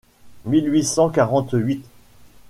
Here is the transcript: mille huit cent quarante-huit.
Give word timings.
mille 0.45 0.67
huit 0.67 0.83
cent 0.83 1.11
quarante-huit. 1.11 1.83